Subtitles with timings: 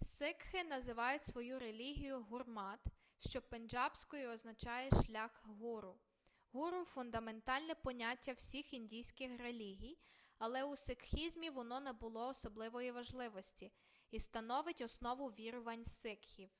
[0.00, 2.80] сикхи називають свою релігію гурмат
[3.18, 6.00] що пенджабською означає шлях гуру
[6.52, 9.98] гуру фундаментальне поняття всіх індійських релігій
[10.38, 13.72] але у сикхізмі воно набуло особливої важливості
[14.10, 16.50] і становить основу вірувань сикхів